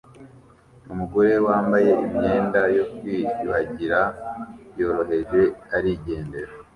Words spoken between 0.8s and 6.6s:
Umugore wambaye imyenda yo kwiyuhagira yoroheje arigendera